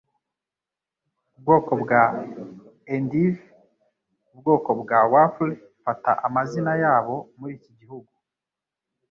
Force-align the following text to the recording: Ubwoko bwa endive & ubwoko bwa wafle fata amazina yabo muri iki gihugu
Ubwoko 1.35 1.71
bwa 1.81 2.01
endive 2.95 3.41
& 3.89 4.31
ubwoko 4.33 4.69
bwa 4.81 5.01
wafle 5.13 5.53
fata 5.83 6.11
amazina 6.27 6.71
yabo 6.83 7.15
muri 7.37 7.53
iki 7.59 7.71
gihugu 7.79 8.11